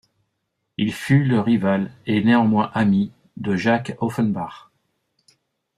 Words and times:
Il 0.77 0.93
fut 0.93 1.23
le 1.23 1.39
rival- 1.39 1.91
et 2.07 2.23
néanmoins 2.23 2.71
ami- 2.73 3.11
de 3.37 3.55
Jacques 3.55 3.95
Offenbach. 3.99 4.69